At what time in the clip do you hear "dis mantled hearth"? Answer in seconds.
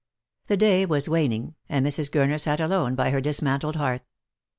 3.21-4.07